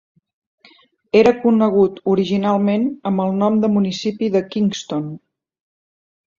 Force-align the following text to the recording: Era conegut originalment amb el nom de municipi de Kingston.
Era 1.19 1.33
conegut 1.43 1.99
originalment 2.15 2.89
amb 3.11 3.27
el 3.27 3.39
nom 3.45 3.61
de 3.67 3.73
municipi 3.77 4.33
de 4.39 4.45
Kingston. 4.57 5.09